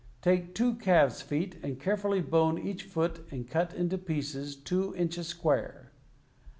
Take 0.23 0.55
two 0.55 0.77
calf's 0.77 1.21
feet 1.21 1.59
and 1.61 1.79
carefully 1.79 2.21
bone 2.21 2.57
each 2.57 2.85
foot 2.85 3.23
and 3.29 3.47
cut 3.47 3.71
into 3.75 3.99
pieces 3.99 4.55
two 4.55 4.95
inches 4.95 5.27
square. 5.27 5.91